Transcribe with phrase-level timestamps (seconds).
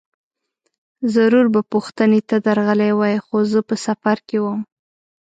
[1.15, 4.59] ضرور به پوښتنې ته درغلی وای، خو زه په سفر کې وم.